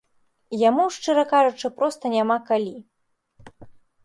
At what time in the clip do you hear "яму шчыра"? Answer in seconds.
0.69-1.25